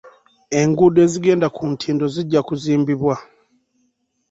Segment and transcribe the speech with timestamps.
[0.59, 3.15] Enguudo ezigenda ku ntindo zijja kuzimbibwa.